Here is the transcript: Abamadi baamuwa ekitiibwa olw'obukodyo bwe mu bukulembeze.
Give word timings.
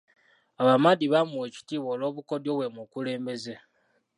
Abamadi 0.61 1.05
baamuwa 1.13 1.45
ekitiibwa 1.49 1.89
olw'obukodyo 1.95 2.51
bwe 2.57 2.67
mu 2.73 2.81
bukulembeze. 2.85 3.55